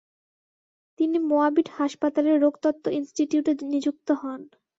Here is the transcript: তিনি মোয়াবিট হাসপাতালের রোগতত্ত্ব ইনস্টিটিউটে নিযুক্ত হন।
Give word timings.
তিনি 0.99 1.17
মোয়াবিট 1.29 1.67
হাসপাতালের 1.77 2.37
রোগতত্ত্ব 2.41 2.85
ইনস্টিটিউটে 2.97 3.51
নিযুক্ত 3.71 4.07
হন। 4.21 4.41